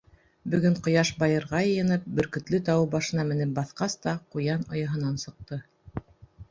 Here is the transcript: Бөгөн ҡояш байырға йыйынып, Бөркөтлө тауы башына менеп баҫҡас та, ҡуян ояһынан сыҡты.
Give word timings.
Бөгөн 0.53 0.77
ҡояш 0.87 1.11
байырға 1.23 1.59
йыйынып, 1.67 2.07
Бөркөтлө 2.21 2.61
тауы 2.71 2.89
башына 2.97 3.27
менеп 3.33 3.53
баҫҡас 3.61 3.99
та, 4.07 4.17
ҡуян 4.37 4.69
ояһынан 4.79 5.23
сыҡты. 5.29 5.63